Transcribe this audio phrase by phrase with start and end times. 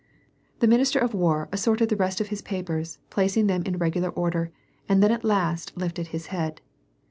[0.61, 4.51] The minister of war assorted the rest of his papers, placing them in regular order
[4.89, 6.59] and then at last lifted his head.